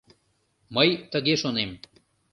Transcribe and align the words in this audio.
Мый 0.75 0.89
тыге 1.11 1.35
шонем». 1.41 1.71